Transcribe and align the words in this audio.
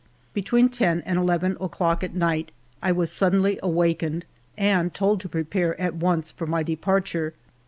Between 0.33 0.67
ten 0.67 1.01
and 1.05 1.19
eleven 1.19 1.55
o'clock 1.61 2.03
at 2.03 2.15
night 2.15 2.51
I 2.81 2.91
was 2.91 3.11
suddenly 3.11 3.59
awakened 3.61 4.25
and 4.57 4.91
told 4.91 5.19
to 5.19 5.29
prepare 5.29 5.79
at 5.79 5.93
once 5.93 6.31
for 6.31 6.47
my 6.47 6.63
departure. 6.63 7.35